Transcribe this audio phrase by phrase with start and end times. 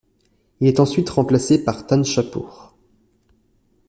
[0.61, 2.73] Il est ensuite remplacé par Tan-Châhpouhr.